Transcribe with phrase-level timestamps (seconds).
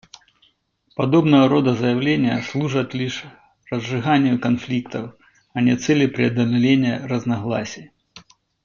[0.95, 3.23] Подобного рода заявления служат лишь
[3.69, 5.13] разжиганию конфликтов,
[5.53, 7.91] а не цели преодоления разногласий.